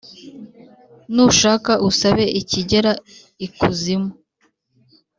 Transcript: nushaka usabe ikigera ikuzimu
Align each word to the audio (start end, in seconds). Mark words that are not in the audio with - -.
nushaka 1.13 1.71
usabe 1.89 2.25
ikigera 2.39 2.91
ikuzimu 3.45 4.11